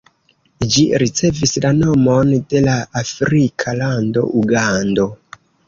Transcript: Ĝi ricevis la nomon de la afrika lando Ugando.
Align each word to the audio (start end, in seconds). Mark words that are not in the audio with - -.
Ĝi 0.75 0.85
ricevis 1.03 1.53
la 1.65 1.71
nomon 1.83 2.33
de 2.55 2.63
la 2.69 2.79
afrika 3.03 3.77
lando 3.85 4.27
Ugando. 4.43 5.11